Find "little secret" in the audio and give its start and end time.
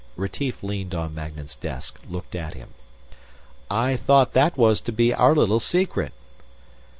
5.35-6.11